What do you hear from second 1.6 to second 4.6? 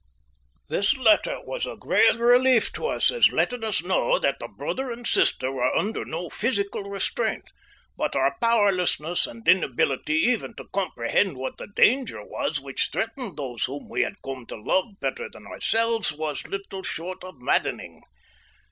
a great relief to us as letting us know that the